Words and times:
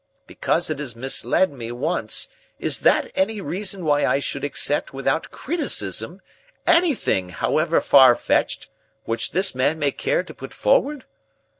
Because 0.25 0.71
it 0.71 0.79
has 0.79 0.95
misled 0.95 1.53
me 1.53 1.71
once, 1.71 2.27
is 2.57 2.79
that 2.79 3.11
any 3.13 3.39
reason 3.39 3.85
why 3.85 4.03
I 4.03 4.17
should 4.17 4.43
accept 4.43 4.95
without 4.95 5.29
criticism 5.29 6.21
anything, 6.65 7.29
however 7.29 7.79
far 7.81 8.15
fetched, 8.15 8.67
which 9.03 9.31
this 9.31 9.53
man 9.53 9.77
may 9.77 9.91
care 9.91 10.23
to 10.23 10.33
put 10.33 10.55
forward? 10.55 11.05